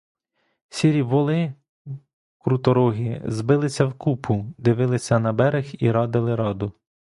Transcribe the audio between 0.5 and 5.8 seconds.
Сірі воли круторогі збилися в купу, дивилися на берег